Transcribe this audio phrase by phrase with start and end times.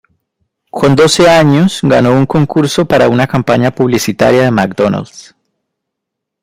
[0.71, 5.35] Con doce años ganó un concurso para una campaña publicitaria de McDonald's.